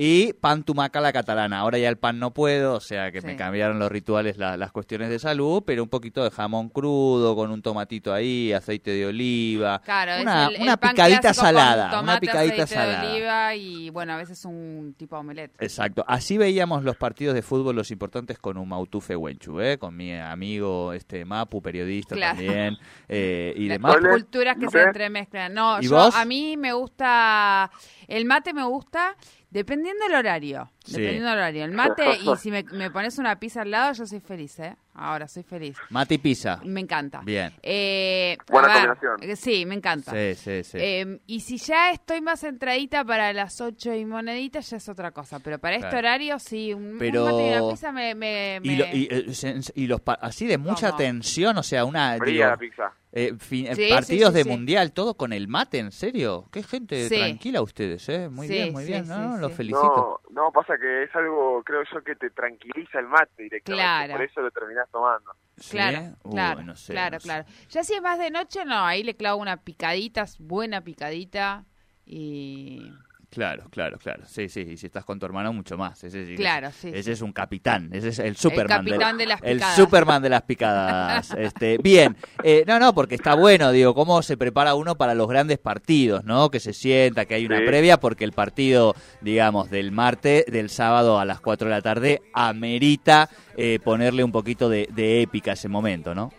Y 0.00 0.32
pan 0.34 0.62
tumaca 0.62 1.00
la 1.00 1.12
catalana. 1.12 1.58
Ahora 1.58 1.76
ya 1.76 1.88
el 1.88 1.98
pan 1.98 2.20
no 2.20 2.32
puedo, 2.32 2.74
o 2.74 2.80
sea 2.80 3.10
que 3.10 3.20
me 3.20 3.34
cambiaron 3.34 3.80
los 3.80 3.90
rituales, 3.90 4.36
la- 4.38 4.56
las 4.56 4.70
cuestiones 4.70 5.10
de 5.10 5.18
salud, 5.18 5.64
pero 5.66 5.82
un 5.82 5.88
poquito 5.88 6.22
de 6.22 6.30
jamón 6.30 6.68
crudo 6.68 7.34
con 7.34 7.50
un 7.50 7.62
tomatito 7.62 8.14
ahí, 8.14 8.52
aceite 8.52 8.92
de 8.92 9.06
oliva. 9.06 9.80
Claro, 9.84 10.12
es 10.12 10.22
una, 10.22 10.46
el- 10.46 10.54
el 10.54 10.62
una 10.62 10.76
picadita 10.76 11.34
salada. 11.34 12.00
Una 12.00 12.20
picadita 12.20 12.38
aceite 12.54 12.60
de 12.60 12.66
salada. 12.68 13.10
oliva 13.12 13.54
y, 13.56 13.90
bueno, 13.90 14.12
a 14.12 14.16
veces 14.18 14.44
un 14.44 14.94
tipo 14.96 15.16
de 15.16 15.20
omelette. 15.20 15.60
Exacto. 15.60 16.04
Así 16.06 16.38
veíamos 16.38 16.84
los 16.84 16.96
partidos 16.96 17.34
de 17.34 17.42
fútbol, 17.42 17.74
los 17.74 17.90
importantes, 17.90 18.38
con 18.38 18.56
un 18.56 18.68
Mautufe 18.68 19.16
Wenchu, 19.16 19.60
¿eh? 19.60 19.78
con 19.78 19.96
mi 19.96 20.14
amigo 20.16 20.92
este 20.92 21.24
Mapu, 21.24 21.60
periodista 21.60 22.14
Claro. 22.14 22.36
también, 22.36 22.76
eh, 23.08 23.52
y 23.56 23.66
demás. 23.66 23.96
Culturas 23.96 24.56
que 24.58 24.66
¿y 24.66 24.68
se 24.68 24.80
entremezclan. 24.80 25.52
No, 25.52 25.80
¿Y 25.80 25.88
yo, 25.88 25.96
vos? 25.96 26.14
a 26.14 26.24
mí 26.24 26.56
me 26.56 26.72
gusta, 26.72 27.68
el 28.06 28.24
mate 28.26 28.52
me 28.54 28.62
gusta 28.62 29.16
dependiendo 29.50 30.04
del 30.06 30.14
horario. 30.16 30.70
Sí. 30.84 30.92
Dependiendo 30.92 31.28
del 31.30 31.38
horario. 31.38 31.64
El 31.64 31.72
mate, 31.72 32.04
y 32.22 32.36
si 32.36 32.50
me, 32.50 32.62
me 32.64 32.90
pones 32.90 33.18
una 33.18 33.38
pizza 33.38 33.62
al 33.62 33.70
lado, 33.70 33.92
yo 33.92 34.06
soy 34.06 34.20
feliz, 34.20 34.58
¿eh? 34.60 34.76
Ahora 34.94 35.28
soy 35.28 35.44
feliz. 35.44 35.76
Mate 35.90 36.14
y 36.14 36.18
pizza. 36.18 36.60
Me 36.64 36.80
encanta. 36.80 37.20
Bien. 37.24 37.52
Eh, 37.62 38.36
Buena 38.50 38.68
ver, 38.68 38.76
combinación. 38.88 39.16
eh, 39.30 39.36
Sí, 39.36 39.64
me 39.64 39.76
encanta. 39.76 40.10
Sí, 40.12 40.34
sí, 40.34 40.64
sí. 40.64 40.78
Eh, 40.80 41.20
y 41.26 41.40
si 41.40 41.56
ya 41.58 41.90
estoy 41.92 42.20
más 42.20 42.42
entradita 42.42 43.04
para 43.04 43.32
las 43.32 43.60
8 43.60 43.94
y 43.94 44.04
moneditas, 44.04 44.68
ya 44.70 44.78
es 44.78 44.88
otra 44.88 45.12
cosa. 45.12 45.38
Pero 45.38 45.58
para 45.60 45.76
este 45.76 45.88
Claro. 45.88 45.98
horario, 45.98 46.38
sí, 46.40 46.74
un, 46.74 46.92
un 46.94 46.98
Pero- 46.98 47.24
mate 47.26 47.46
y 47.48 47.52
una 47.60 47.70
pizza 47.70 47.92
me... 47.92 48.14
me, 48.16 48.56
Y, 48.62 48.68
me- 48.70 48.76
lo- 48.76 48.86
y, 48.86 49.08
eh, 49.10 49.34
se- 49.34 49.60
y 49.76 49.86
los 49.86 50.00
así 50.20 50.46
de 50.46 50.58
mucha 50.58 50.88
¿Cómo? 50.88 50.98
tensión, 50.98 51.56
o 51.58 51.62
sea, 51.62 51.84
una 51.84 52.16
Fría 52.18 52.32
digo, 52.32 52.46
la 52.46 52.56
pizza. 52.56 52.92
Eh, 53.12 53.34
fin- 53.38 53.66
eh, 53.68 53.74
Sí, 53.74 53.88
partidos 53.90 54.30
sí, 54.32 54.38
de 54.38 54.44
sí. 54.44 54.48
mundial, 54.50 54.92
todo 54.92 55.16
con 55.16 55.32
el 55.32 55.48
mate, 55.48 55.78
¿en 55.78 55.92
serio? 55.92 56.46
Qué 56.52 56.62
gente 56.62 57.08
Sí. 57.08 57.16
tranquila 57.16 57.62
ustedes, 57.62 58.08
¿eh? 58.08 58.28
Muy 58.28 58.46
Sí, 58.48 58.52
bien, 58.54 58.72
muy 58.72 58.84
sí, 58.84 58.90
bien, 58.92 59.04
sí, 59.04 59.10
¿no? 59.10 59.34
sí. 59.36 59.40
Los 59.40 59.52
felicito. 59.54 60.20
No, 60.30 60.44
no, 60.44 60.52
pasa 60.52 60.74
que 60.78 61.04
es 61.04 61.14
algo, 61.16 61.62
creo 61.64 61.82
yo, 61.92 62.02
que 62.04 62.14
te 62.16 62.30
tranquiliza 62.30 62.98
el 63.00 63.06
mate 63.08 63.42
directamente. 63.42 63.82
Claro. 63.82 64.12
Por 64.14 64.22
eso 64.22 64.40
lo 64.42 64.50
terminás 64.50 64.88
tomando. 64.90 65.30
¿Sí? 65.56 65.72
Claro, 65.72 66.16
claro, 66.30 66.62
no 66.62 66.76
sé, 66.76 66.92
claro, 66.92 67.14
no 67.16 67.20
sé. 67.20 67.24
claro. 67.26 67.44
Ya 67.70 67.82
si 67.82 67.94
es 67.94 68.02
más 68.02 68.18
de 68.18 68.30
noche, 68.30 68.64
no, 68.64 68.84
ahí 68.84 69.02
le 69.02 69.16
clavo 69.16 69.40
una 69.40 69.56
picadita, 69.56 70.24
buena 70.38 70.82
picadita 70.82 71.64
y... 72.06 72.92
Claro, 73.30 73.64
claro, 73.70 73.98
claro. 73.98 74.22
Sí, 74.26 74.48
sí, 74.48 74.60
y 74.62 74.76
si 74.78 74.86
estás 74.86 75.04
con 75.04 75.18
tu 75.18 75.26
hermano, 75.26 75.52
mucho 75.52 75.76
más. 75.76 76.02
Ese, 76.02 76.24
sí 76.24 76.34
Claro, 76.34 76.68
es, 76.68 76.74
sí, 76.76 76.88
Ese 76.88 77.02
sí. 77.02 77.10
es 77.10 77.20
un 77.20 77.32
capitán, 77.32 77.90
ese 77.92 78.08
es 78.08 78.18
el 78.20 78.36
Superman. 78.36 78.86
capitán 78.86 79.18
de 79.18 79.26
las 79.26 79.42
El 79.42 79.56
picadas. 79.58 79.76
Superman 79.76 80.22
de 80.22 80.28
las 80.30 80.42
picadas. 80.42 81.30
este, 81.38 81.76
bien, 81.76 82.16
Eh, 82.42 82.64
no, 82.66 82.78
no, 82.78 82.94
porque 82.94 83.16
está 83.16 83.34
bueno, 83.34 83.70
digo, 83.70 83.94
cómo 83.94 84.22
se 84.22 84.38
prepara 84.38 84.74
uno 84.74 84.94
para 84.94 85.14
los 85.14 85.28
grandes 85.28 85.58
partidos, 85.58 86.24
¿no? 86.24 86.50
Que 86.50 86.58
se 86.58 86.72
sienta, 86.72 87.26
que 87.26 87.34
hay 87.34 87.44
una 87.44 87.58
Sí. 87.58 87.66
previa, 87.66 88.00
porque 88.00 88.24
el 88.24 88.32
partido, 88.32 88.94
digamos, 89.20 89.68
del 89.68 89.92
martes, 89.92 90.46
del 90.46 90.70
sábado 90.70 91.18
a 91.20 91.26
las 91.26 91.40
4 91.40 91.68
de 91.68 91.74
la 91.74 91.82
tarde, 91.82 92.22
amerita 92.32 93.28
eh, 93.58 93.78
ponerle 93.84 94.24
un 94.24 94.32
poquito 94.32 94.70
de, 94.70 94.88
de 94.90 95.20
épica 95.20 95.50
a 95.50 95.54
ese 95.54 95.68
momento, 95.68 96.14
¿no? 96.14 96.32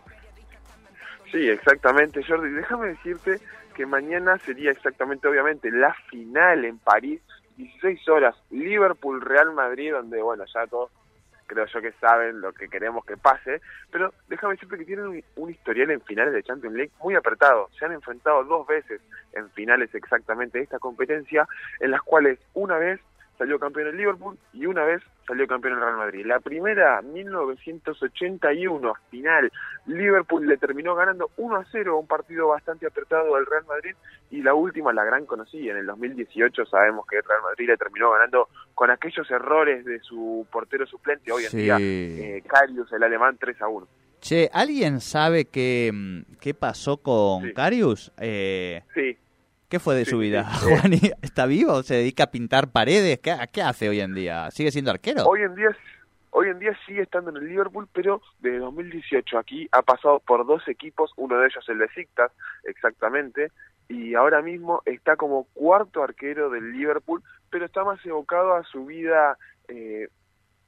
Sí, 1.31 1.47
exactamente, 1.47 2.23
Jordi. 2.23 2.49
Déjame 2.49 2.87
decirte 2.87 3.39
que 3.79 3.85
mañana 3.85 4.37
sería 4.39 4.71
exactamente, 4.71 5.25
obviamente, 5.25 5.71
la 5.71 5.93
final 6.09 6.65
en 6.65 6.79
París, 6.79 7.21
16 7.55 8.09
horas, 8.09 8.35
Liverpool-Real 8.49 9.53
Madrid, 9.53 9.93
donde, 9.93 10.21
bueno, 10.21 10.43
ya 10.53 10.67
todos 10.67 10.91
creo 11.47 11.65
yo 11.65 11.81
que 11.81 11.93
saben 11.93 12.41
lo 12.41 12.51
que 12.51 12.67
queremos 12.67 13.05
que 13.05 13.15
pase, 13.15 13.61
pero 13.89 14.13
déjame 14.27 14.55
decirte 14.55 14.79
que 14.79 14.83
tienen 14.83 15.07
un, 15.07 15.23
un 15.37 15.49
historial 15.49 15.91
en 15.91 16.01
finales 16.01 16.33
de 16.33 16.43
Champions 16.43 16.75
League 16.75 16.91
muy 17.01 17.15
apretado. 17.15 17.69
Se 17.79 17.85
han 17.85 17.93
enfrentado 17.93 18.43
dos 18.43 18.67
veces 18.67 18.99
en 19.31 19.49
finales 19.51 19.95
exactamente 19.95 20.57
de 20.57 20.65
esta 20.65 20.79
competencia, 20.79 21.47
en 21.79 21.91
las 21.91 22.01
cuales 22.01 22.37
una 22.53 22.77
vez 22.77 22.99
salió 23.39 23.57
campeón 23.57 23.87
el 23.87 23.97
Liverpool 23.97 24.37
y 24.53 24.65
una 24.67 24.83
vez 24.83 25.01
salió 25.25 25.47
campeón 25.47 25.75
el 25.75 25.79
Real 25.79 25.95
Madrid. 25.97 26.25
La 26.25 26.39
primera, 26.41 27.01
1981, 27.01 28.93
final, 29.09 29.51
Liverpool 29.87 30.45
le 30.45 30.57
terminó 30.57 30.93
ganando 30.93 31.31
1 31.37 31.55
a 31.55 31.65
0, 31.71 31.97
un 31.97 32.05
partido 32.05 32.49
bastante 32.49 32.85
apretado 32.85 33.35
al 33.35 33.45
Real 33.45 33.63
Madrid, 33.65 33.95
y 34.29 34.41
la 34.43 34.53
última, 34.53 34.91
la 34.93 35.05
gran 35.05 35.25
conocida, 35.25 35.71
en 35.71 35.77
el 35.77 35.85
2018 35.87 36.65
sabemos 36.65 37.07
que 37.07 37.15
el 37.17 37.23
Real 37.23 37.41
Madrid 37.41 37.67
le 37.67 37.77
terminó 37.77 38.11
ganando 38.11 38.49
con 38.75 38.91
aquellos 38.91 39.29
errores 39.31 39.85
de 39.85 39.99
su 40.01 40.45
portero 40.51 40.85
suplente, 40.85 41.31
hoy 41.31 41.45
en 41.45 41.49
Sí. 41.51 41.57
día, 41.57 41.77
eh, 41.79 42.43
Karius, 42.45 42.91
el 42.91 43.03
alemán, 43.03 43.37
3 43.39 43.59
a 43.61 43.67
1. 43.69 43.87
Che, 44.19 44.49
¿alguien 44.53 44.99
sabe 44.99 45.45
qué, 45.45 45.91
mm, 45.93 46.35
qué 46.41 46.53
pasó 46.53 46.97
con 46.97 47.43
Sí. 47.43 47.53
Carius? 47.53 48.11
Eh, 48.19 48.81
Sí, 48.93 49.17
¿Qué 49.69 49.79
fue 49.79 49.95
de 49.95 50.05
Sí, 50.05 50.11
su 50.11 50.17
vida? 50.19 50.49
sí. 50.55 50.65
Juani, 50.81 50.99
¿Está 51.21 51.45
vivo? 51.45 51.83
¿Se 51.83 51.95
dedica 51.95 52.23
a 52.23 52.31
pintar 52.31 52.71
paredes? 52.71 53.19
¿Qué, 53.19 53.35
qué 53.53 53.61
hace 53.61 53.87
hoy 53.89 53.99
en 54.01 54.13
día? 54.15 54.49
¿Sigue 54.51 54.71
siendo 54.71 54.91
arquero? 54.91 55.23
Hoy 55.25 55.41
en 55.43 55.55
día 55.55 55.75
hoy 56.31 56.47
en 56.49 56.59
día 56.59 56.77
sigue 56.85 57.01
estando 57.01 57.31
en 57.31 57.37
el 57.37 57.47
Liverpool, 57.49 57.87
pero 57.91 58.21
desde 58.39 58.59
2018 58.59 59.37
aquí 59.39 59.67
ha 59.71 59.81
pasado 59.81 60.19
por 60.19 60.45
dos 60.45 60.67
equipos, 60.67 61.11
uno 61.17 61.39
de 61.39 61.47
ellos 61.47 61.67
el 61.67 61.79
de 61.79 61.87
Besiktas, 61.87 62.31
exactamente, 62.65 63.51
y 63.87 64.13
ahora 64.13 64.41
mismo 64.43 64.81
está 64.85 65.15
como 65.15 65.45
cuarto 65.55 66.03
arquero 66.03 66.51
del 66.51 66.71
Liverpool, 66.71 67.23
pero 67.49 67.65
está 67.65 67.83
más 67.83 68.03
evocado 68.05 68.53
a 68.53 68.63
su 68.63 68.85
vida 68.85 69.37
eh, 69.67 70.07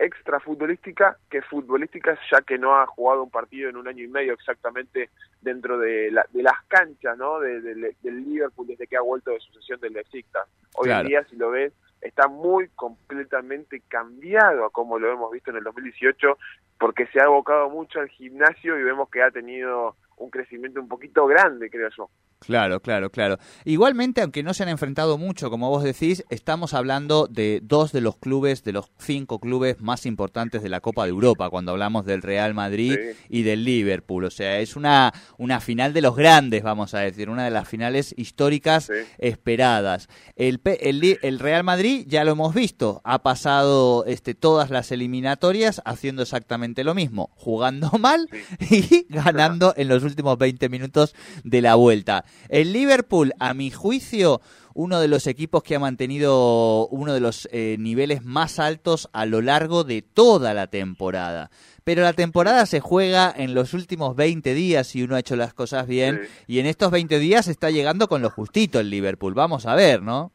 extra 0.04 0.40
futbolística 0.40 1.18
que 1.30 1.42
futbolística, 1.44 2.18
ya 2.32 2.42
que 2.42 2.58
no 2.58 2.76
ha 2.76 2.86
jugado 2.88 3.24
un 3.24 3.30
partido 3.30 3.70
en 3.70 3.78
un 3.78 3.88
año 3.88 4.04
y 4.04 4.08
medio 4.08 4.34
exactamente 4.34 5.10
dentro 5.42 5.78
de, 5.78 6.10
la- 6.12 6.26
de 6.32 6.42
las 6.44 6.62
canchas 6.68 7.18
¿no? 7.18 7.40
de- 7.40 7.62
de- 7.62 7.96
del 8.02 8.24
Liverpool 8.26 8.68
desde 8.68 8.88
que 8.88 8.98
ha 8.98 9.02
vuelto 9.02 9.32
de 9.32 9.40
sucesión 9.40 9.80
del 9.80 9.94
Besiktas. 9.94 10.48
Hoy 10.76 10.86
Claro. 10.88 11.02
en 11.02 11.08
día, 11.08 11.24
si 11.30 11.36
lo 11.36 11.52
ves, 11.52 11.72
está 12.02 12.28
muy 12.28 12.68
completamente 12.70 13.82
cambiado 13.88 14.66
a 14.66 14.72
como 14.72 14.98
lo 14.98 15.12
hemos 15.12 15.32
visto 15.32 15.52
en 15.52 15.58
el 15.58 15.64
2018, 15.64 16.38
porque 16.80 17.06
se 17.08 17.20
ha 17.22 17.26
abocado 17.26 17.70
mucho 17.70 18.00
al 18.00 18.10
gimnasio 18.10 18.80
y 18.80 18.84
vemos 18.84 19.10
que 19.10 19.22
ha 19.22 19.30
tenido 19.32 19.96
un 20.18 20.30
crecimiento 20.32 20.80
un 20.80 20.88
poquito 20.88 21.28
grande, 21.28 21.70
creo 21.70 21.90
yo. 21.96 22.10
Claro, 22.44 22.80
claro, 22.82 23.12
claro. 23.12 23.38
Igualmente, 23.66 24.20
aunque 24.22 24.42
no 24.42 24.56
se 24.56 24.64
han 24.64 24.70
enfrentado 24.70 25.20
mucho, 25.20 25.52
como 25.52 25.70
vos 25.70 25.84
decís, 25.84 26.24
estamos 26.32 26.74
hablando 26.74 27.28
de 27.28 27.60
dos 27.62 27.92
de 27.92 28.02
los 28.02 28.18
clubes, 28.18 28.64
de 28.64 28.72
los 28.74 28.90
cinco 28.98 29.40
clubes 29.40 29.80
más 29.80 30.08
importantes 30.08 30.64
de 30.64 30.70
la 30.70 30.82
Copa 30.82 31.04
de 31.04 31.12
Europa, 31.12 31.52
cuando 31.52 31.72
hablamos 31.72 32.04
del 32.06 32.24
Real 32.24 32.56
Madrid 32.56 32.96
Sí. 32.96 33.18
y 33.30 33.44
del 33.44 33.64
Liverpool. 33.64 34.26
O 34.26 34.32
sea, 34.32 34.60
es 34.60 34.76
una, 34.76 35.14
una 35.38 35.60
final 35.60 35.94
de 35.94 36.02
los 36.02 36.16
grandes, 36.16 36.64
vamos 36.64 36.96
a 36.96 37.00
decir, 37.02 37.30
una 37.30 37.46
de 37.46 37.52
las 37.52 37.68
finales 37.68 38.16
históricas 38.18 38.86
Sí. 38.86 38.94
esperadas. 39.20 40.08
El, 40.36 40.60
el, 40.66 41.20
el 41.22 41.40
Real 41.40 41.64
Madrid, 41.64 42.06
ya 42.08 42.24
lo 42.24 42.32
hemos 42.32 42.56
visto, 42.56 43.02
ha 43.04 43.22
pasado 43.22 44.04
este, 44.08 44.34
todas 44.34 44.72
las 44.72 44.92
eliminatorias 44.92 45.80
haciendo 45.86 46.24
exactamente 46.24 46.84
lo 46.84 46.96
mismo, 46.96 47.30
jugando 47.36 47.92
mal 48.00 48.28
y 48.60 49.06
ganando 49.10 49.76
en 49.78 49.90
los 49.90 50.04
últimos 50.04 50.40
20 50.40 50.70
minutos 50.70 51.14
de 51.44 51.62
la 51.62 51.76
vuelta. 51.76 52.26
El 52.50 52.74
Liverpool, 52.74 53.34
a 53.40 53.54
mi 53.54 53.72
juicio, 53.72 54.42
uno 54.74 55.00
de 55.00 55.08
los 55.08 55.28
equipos 55.28 55.64
que 55.64 55.76
ha 55.76 55.80
mantenido 55.80 56.88
uno 56.88 57.14
de 57.14 57.20
los 57.20 57.48
eh, 57.52 57.76
niveles 57.80 58.24
más 58.24 58.60
altos 58.60 59.10
a 59.14 59.26
lo 59.26 59.42
largo 59.42 59.84
de 59.84 60.02
toda 60.02 60.54
la 60.54 60.68
temporada. 60.68 61.50
Pero 61.84 62.04
la 62.04 62.14
temporada 62.14 62.66
se 62.66 62.80
juega 62.80 63.34
en 63.36 63.54
los 63.54 63.74
últimos 63.74 64.16
20 64.16 64.54
días 64.54 64.88
si 64.88 65.04
uno 65.04 65.16
ha 65.16 65.20
hecho 65.20 65.36
las 65.36 65.54
cosas 65.54 65.88
bien. 65.88 66.22
Sí. 66.24 66.56
Y 66.56 66.60
en 66.60 66.66
estos 66.66 66.92
20 66.92 67.20
días 67.20 67.48
está 67.48 67.70
llegando 67.70 68.08
con 68.08 68.22
lo 68.22 68.30
justito 68.30 68.80
el 68.80 68.90
Liverpool. 68.90 69.34
Vamos 69.34 69.66
a 69.66 69.76
ver, 69.76 70.02
¿no? 70.02 70.32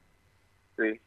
Sí, 0.76 1.00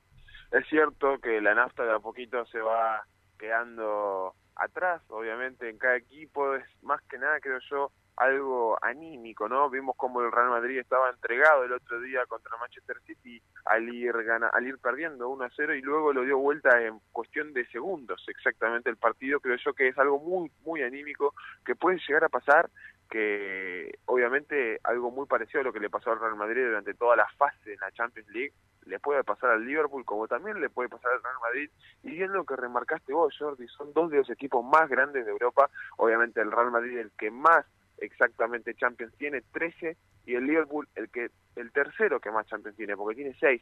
es 0.51 0.67
cierto 0.69 1.19
que 1.19 1.41
la 1.41 1.53
nafta 1.53 1.83
de 1.83 1.93
a 1.93 1.99
poquito 1.99 2.45
se 2.47 2.59
va 2.59 3.03
quedando 3.37 4.33
atrás, 4.55 5.01
obviamente, 5.09 5.69
en 5.69 5.77
cada 5.77 5.95
equipo, 5.95 6.55
es 6.55 6.65
más 6.81 7.01
que 7.03 7.17
nada, 7.17 7.39
creo 7.39 7.59
yo, 7.69 7.91
algo 8.19 8.77
anímico, 8.81 9.47
¿no? 9.47 9.69
Vimos 9.69 9.95
como 9.95 10.21
el 10.21 10.31
Real 10.31 10.49
Madrid 10.49 10.77
estaba 10.77 11.09
entregado 11.09 11.63
el 11.63 11.71
otro 11.71 11.99
día 12.01 12.25
contra 12.25 12.57
Manchester 12.57 12.97
City 13.05 13.41
al 13.65 13.87
ir, 13.87 14.11
gana, 14.23 14.49
al 14.49 14.67
ir 14.67 14.77
perdiendo 14.77 15.29
1 15.29 15.45
a 15.45 15.49
0 15.55 15.73
y 15.75 15.81
luego 15.81 16.11
lo 16.11 16.23
dio 16.23 16.37
vuelta 16.37 16.81
en 16.81 16.99
cuestión 17.13 17.53
de 17.53 17.65
segundos, 17.67 18.23
exactamente 18.27 18.89
el 18.89 18.97
partido, 18.97 19.39
creo 19.39 19.55
yo 19.57 19.73
que 19.73 19.87
es 19.87 19.97
algo 19.97 20.19
muy, 20.19 20.51
muy 20.65 20.83
anímico 20.83 21.33
que 21.65 21.75
puede 21.75 21.99
llegar 22.07 22.25
a 22.25 22.29
pasar 22.29 22.69
que 23.09 23.97
obviamente 24.05 24.79
algo 24.83 25.09
muy 25.09 25.25
parecido 25.25 25.61
a 25.61 25.63
lo 25.63 25.73
que 25.73 25.79
le 25.79 25.89
pasó 25.89 26.11
al 26.11 26.19
Real 26.19 26.35
Madrid 26.35 26.65
durante 26.65 26.93
toda 26.93 27.15
la 27.15 27.27
fase 27.37 27.73
en 27.73 27.79
la 27.79 27.91
Champions 27.91 28.29
League 28.29 28.53
le 28.85 28.99
puede 28.99 29.23
pasar 29.23 29.51
al 29.51 29.65
Liverpool 29.65 30.03
como 30.03 30.27
también 30.27 30.59
le 30.59 30.69
puede 30.69 30.89
pasar 30.89 31.13
al 31.13 31.23
Real 31.23 31.35
Madrid. 31.41 31.69
Y 32.03 32.11
bien 32.11 32.33
lo 32.33 32.43
que 32.43 32.55
remarcaste 32.55 33.13
vos 33.13 33.35
Jordi 33.37 33.67
son 33.67 33.93
dos 33.93 34.09
de 34.11 34.17
los 34.17 34.29
equipos 34.29 34.63
más 34.65 34.89
grandes 34.89 35.25
de 35.25 35.31
Europa. 35.31 35.69
Obviamente 35.97 36.41
el 36.41 36.51
Real 36.51 36.71
Madrid 36.71 36.97
el 36.97 37.11
que 37.11 37.31
más 37.31 37.65
exactamente 38.01 38.75
Champions 38.75 39.13
tiene 39.17 39.41
13 39.53 39.97
y 40.25 40.35
el 40.35 40.45
Liverpool 40.45 40.87
el 40.95 41.09
que 41.09 41.29
el 41.55 41.71
tercero 41.71 42.19
que 42.19 42.31
más 42.31 42.47
Champions 42.47 42.77
tiene 42.77 42.95
porque 42.95 43.15
tiene 43.15 43.35
6 43.39 43.61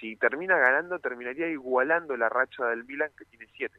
si 0.00 0.16
termina 0.16 0.56
ganando 0.58 0.98
terminaría 0.98 1.48
igualando 1.48 2.16
la 2.16 2.28
racha 2.28 2.66
del 2.66 2.84
Milan 2.84 3.10
que 3.16 3.24
tiene 3.26 3.46
7 3.56 3.78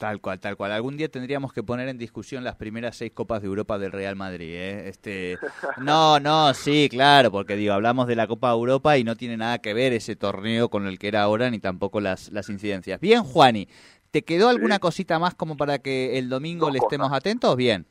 Tal 0.00 0.18
cual, 0.22 0.40
tal 0.40 0.56
cual. 0.56 0.72
Algún 0.72 0.96
día 0.96 1.10
tendríamos 1.10 1.52
que 1.52 1.62
poner 1.62 1.86
en 1.88 1.98
discusión 1.98 2.42
las 2.42 2.56
primeras 2.56 2.96
seis 2.96 3.12
Copas 3.12 3.42
de 3.42 3.48
Europa 3.48 3.78
del 3.78 3.92
Real 3.92 4.16
Madrid. 4.16 4.48
¿eh? 4.48 4.88
Este, 4.88 5.36
no, 5.76 6.18
no, 6.18 6.54
sí, 6.54 6.88
claro, 6.90 7.30
porque 7.30 7.54
digo, 7.54 7.74
hablamos 7.74 8.06
de 8.06 8.16
la 8.16 8.26
Copa 8.26 8.48
de 8.48 8.54
Europa 8.54 8.96
y 8.96 9.04
no 9.04 9.14
tiene 9.14 9.36
nada 9.36 9.58
que 9.58 9.74
ver 9.74 9.92
ese 9.92 10.16
torneo 10.16 10.70
con 10.70 10.86
el 10.86 10.98
que 10.98 11.08
era 11.08 11.20
ahora 11.20 11.50
ni 11.50 11.58
tampoco 11.58 12.00
las, 12.00 12.32
las 12.32 12.48
incidencias. 12.48 12.98
Bien, 12.98 13.22
Juani, 13.22 13.68
¿te 14.10 14.22
quedó 14.22 14.48
alguna 14.48 14.78
cosita 14.78 15.18
más 15.18 15.34
como 15.34 15.58
para 15.58 15.80
que 15.80 16.16
el 16.18 16.30
domingo 16.30 16.70
le 16.70 16.78
estemos 16.78 17.12
atentos? 17.12 17.54
Bien. 17.54 17.86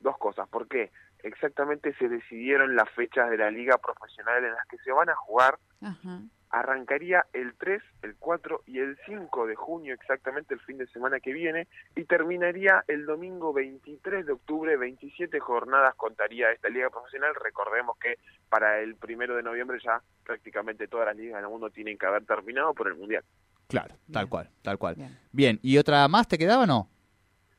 Dos 0.00 0.16
cosas. 0.18 0.48
¿Por 0.48 0.68
qué? 0.68 0.90
Exactamente 1.22 1.94
se 1.94 2.08
decidieron 2.08 2.76
las 2.76 2.88
fechas 2.90 3.30
de 3.30 3.38
la 3.38 3.50
liga 3.50 3.78
profesional 3.78 4.44
en 4.44 4.52
las 4.52 4.66
que 4.68 4.78
se 4.78 4.92
van 4.92 5.08
a 5.10 5.16
jugar. 5.16 5.58
Ajá 5.82 6.20
arrancaría 6.50 7.26
el 7.32 7.54
3, 7.54 7.82
el 8.02 8.16
4 8.16 8.62
y 8.66 8.78
el 8.78 8.98
5 9.06 9.46
de 9.46 9.54
junio, 9.54 9.94
exactamente 9.94 10.54
el 10.54 10.60
fin 10.60 10.78
de 10.78 10.86
semana 10.88 11.20
que 11.20 11.32
viene, 11.32 11.68
y 11.94 12.04
terminaría 12.04 12.84
el 12.88 13.06
domingo 13.06 13.52
23 13.52 14.26
de 14.26 14.32
octubre, 14.32 14.76
27 14.76 15.38
jornadas 15.40 15.94
contaría 15.96 16.50
esta 16.50 16.68
liga 16.68 16.90
profesional. 16.90 17.32
Recordemos 17.42 17.96
que 17.98 18.18
para 18.48 18.80
el 18.80 18.96
primero 18.96 19.36
de 19.36 19.42
noviembre 19.42 19.78
ya 19.84 20.00
prácticamente 20.24 20.88
todas 20.88 21.06
las 21.06 21.16
ligas 21.16 21.40
del 21.40 21.50
mundo 21.50 21.70
tienen 21.70 21.98
que 21.98 22.06
haber 22.06 22.24
terminado 22.24 22.72
por 22.74 22.88
el 22.88 22.94
Mundial. 22.94 23.24
Claro, 23.68 23.94
tal 24.10 24.28
cual, 24.28 24.48
tal 24.62 24.78
cual. 24.78 24.96
Bien. 25.30 25.58
¿y 25.62 25.76
otra 25.76 26.08
más 26.08 26.26
te 26.26 26.38
quedaba 26.38 26.62
o 26.62 26.66
no? 26.66 26.88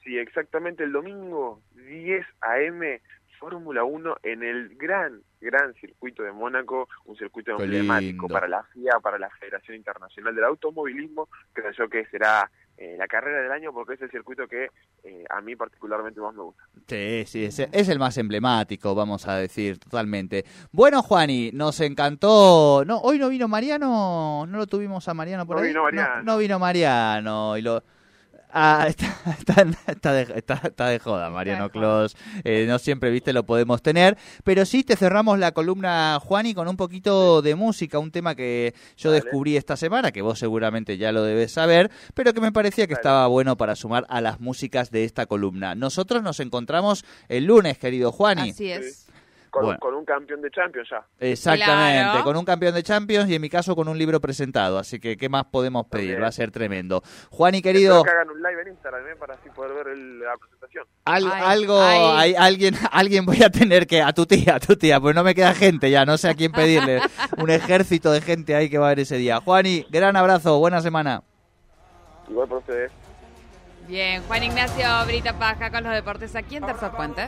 Sí, 0.10 0.18
exactamente 0.18 0.84
el 0.84 0.92
domingo 0.92 1.62
10 1.76 2.26
a.m. 2.42 3.00
Fórmula 3.40 3.84
1 3.84 4.18
en 4.24 4.42
el 4.42 4.70
gran, 4.76 5.22
gran 5.40 5.76
circuito 5.76 6.24
de 6.24 6.32
Mónaco, 6.32 6.90
un 7.06 7.16
circuito 7.16 7.52
emblemático 7.52 8.28
para 8.28 8.48
la 8.48 8.64
FIA, 8.64 9.00
para 9.04 9.20
la 9.20 9.30
Federación 9.30 9.78
Internacional 9.78 10.34
del 10.34 10.46
Automovilismo, 10.46 11.30
creo 11.54 11.72
yo 11.74 11.88
que 11.88 12.08
será 12.08 12.50
eh, 12.76 12.96
la 12.98 13.08
carrera 13.08 13.44
del 13.44 13.52
año 13.52 13.72
porque 13.72 13.94
es 13.94 14.02
el 14.02 14.10
circuito 14.10 14.48
que 14.48 14.70
eh, 15.04 15.26
a 15.30 15.42
mí 15.42 15.56
particularmente 15.56 16.20
más 16.20 16.34
me 16.34 16.42
gusta. 16.42 16.64
Sí, 16.88 17.26
sí, 17.28 17.46
es, 17.46 17.60
es, 17.60 17.90
el 17.90 18.00
más 18.00 18.18
emblemático, 18.18 18.96
vamos 18.96 19.28
a 19.28 19.36
decir, 19.36 19.78
totalmente. 19.78 20.44
Bueno, 20.72 21.04
Juani, 21.04 21.52
nos 21.54 21.80
encantó. 21.82 22.84
No, 22.84 22.98
hoy 22.98 23.20
no 23.20 23.30
vino 23.30 23.48
Mariano, 23.48 24.48
no 24.48 24.58
lo 24.58 24.66
tuvimos 24.66 25.08
a 25.08 25.14
Mariano 25.14 25.46
por 25.46 25.58
no 25.58 25.62
ahí. 25.62 25.68
Vino 25.68 25.84
Mariano. 25.84 26.16
No, 26.16 26.24
no 26.24 26.38
vino 26.40 26.58
Mariano 26.58 27.58
y 27.58 27.62
lo 27.62 27.84
Ah, 28.52 28.86
está, 28.90 29.16
está, 29.88 30.14
de, 30.14 30.34
está, 30.36 30.90
de, 30.90 31.00
joda, 31.00 31.30
Mariano 31.30 31.70
Clos. 31.70 32.16
Eh, 32.44 32.66
no 32.68 32.80
siempre, 32.80 33.12
viste, 33.12 33.32
lo 33.32 33.46
podemos 33.46 33.82
tener. 33.82 34.18
Pero 34.44 34.66
sí 34.66 34.84
te 34.84 34.96
cerramos 34.96 35.38
la 35.38 35.52
columna, 35.52 36.20
Juani, 36.22 36.54
con 36.54 36.68
un 36.68 36.76
poquito 36.76 37.42
de 37.42 37.56
música, 37.56 38.00
un 38.00 38.12
tema 38.12 38.36
que 38.36 38.74
yo 38.98 39.12
descubrí 39.12 39.56
esta 39.56 39.78
semana, 39.78 40.12
que 40.12 40.22
vos 40.22 40.40
seguramente 40.40 40.98
ya 40.98 41.12
lo 41.12 41.24
debes 41.24 41.52
saber, 41.52 41.92
pero 42.16 42.34
que 42.34 42.42
me 42.42 42.52
parecía 42.52 42.88
que 42.88 42.94
estaba 42.94 43.28
bueno 43.28 43.56
para 43.56 43.76
sumar 43.76 44.06
a 44.10 44.20
las 44.20 44.40
músicas 44.40 44.90
de 44.90 45.04
esta 45.04 45.28
columna. 45.28 45.76
Nosotros 45.76 46.24
nos 46.24 46.40
encontramos 46.40 47.06
el 47.28 47.46
lunes, 47.46 47.78
querido 47.78 48.12
Juani. 48.12 48.50
Así 48.50 48.72
es. 48.72 49.09
Con, 49.50 49.94
un 49.94 50.06
campeón 50.06 50.42
de 50.42 50.52
Champions 50.52 50.88
ya. 50.90 51.06
Exactamente, 51.20 52.24
con 52.24 52.38
un 52.38 52.46
campeón 52.46 52.74
de 52.74 52.84
Champions 52.84 53.30
y 53.30 53.36
en 53.36 53.42
mi 53.42 53.50
caso 53.50 53.76
con 53.76 53.88
un 53.88 53.98
libro 53.98 54.20
presentado. 54.20 54.78
Así 54.78 55.00
que, 55.00 55.18
¿qué 55.18 55.30
más 55.30 55.46
podemos 55.46 55.88
pedir? 55.88 56.22
Va 56.22 56.28
a 56.28 56.32
ser 56.32 56.52
tremendo. 56.52 57.02
Juan 57.32 57.56
y 57.56 57.62
querido. 57.62 58.04
que 58.04 58.10
hagan 58.10 58.30
un 58.30 58.38
live 58.38 58.62
en 58.62 58.68
Instagram 58.70 59.08
¿eh? 59.08 59.16
para 59.16 59.34
así 59.36 59.50
poder 59.50 59.74
ver 59.74 59.98
la 59.98 60.38
presentación. 60.38 60.86
algo, 61.06 61.82
Hay, 61.82 62.36
alguien, 62.36 62.76
alguien 62.92 63.26
voy 63.26 63.44
a 63.44 63.50
tener 63.50 63.88
que. 63.88 64.02
A 64.02 64.14
tu 64.14 64.26
tía, 64.26 64.56
a 64.56 64.60
tu 64.60 64.76
tía, 64.76 65.00
pues 65.00 65.16
no 65.16 65.24
me 65.24 65.36
queda 65.36 65.54
gente 65.54 65.92
ya, 65.92 66.06
no 66.06 66.18
sé 66.18 66.30
a 66.30 66.34
quién 66.34 66.52
pedirle. 66.52 67.02
un 67.38 67.50
ejército 67.50 68.12
de 68.12 68.22
gente 68.22 68.56
ahí 68.56 68.70
que 68.70 68.78
va 68.78 68.88
a 68.88 68.90
ver 68.90 69.02
ese 69.02 69.18
día. 69.18 69.42
Juani, 69.42 69.86
gran 69.90 70.16
abrazo, 70.16 70.60
buena 70.60 70.82
semana. 70.82 71.24
Igual 72.30 72.48
para 72.48 72.60
ustedes. 72.60 72.92
Bien, 73.90 74.22
Juan 74.28 74.44
Ignacio 74.44 74.86
Brita 75.08 75.34
Paja 75.40 75.72
con 75.72 75.84
los 75.84 75.92
deportes 75.92 76.36
aquí 76.36 76.58
en 76.58 76.64
Tercer 76.64 76.92
Puente. 76.92 77.28